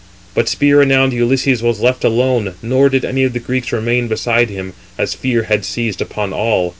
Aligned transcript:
But 0.33 0.49
spear 0.49 0.79
renowned 0.79 1.13
Ulysses 1.13 1.61
was 1.61 1.79
left 1.79 2.03
alone, 2.03 2.55
nor 2.63 2.89
did 2.89 3.05
any 3.05 3.23
of 3.23 3.33
the 3.33 3.39
Greeks 3.39 3.71
remain 3.71 4.07
beside 4.07 4.49
him, 4.49 4.73
as 4.97 5.13
fear 5.13 5.43
had 5.43 5.63
seized 5.63 6.01
upon 6.01 6.33
all. 6.33 6.69